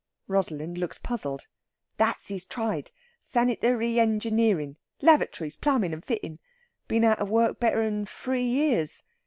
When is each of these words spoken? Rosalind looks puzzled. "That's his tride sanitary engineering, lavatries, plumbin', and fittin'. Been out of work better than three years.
Rosalind 0.27 0.79
looks 0.79 0.97
puzzled. 0.97 1.45
"That's 1.97 2.29
his 2.29 2.43
tride 2.43 2.89
sanitary 3.19 3.99
engineering, 3.99 4.77
lavatries, 4.99 5.55
plumbin', 5.57 5.93
and 5.93 6.03
fittin'. 6.03 6.39
Been 6.87 7.03
out 7.03 7.19
of 7.19 7.29
work 7.29 7.59
better 7.59 7.83
than 7.83 8.07
three 8.07 8.41
years. 8.41 9.03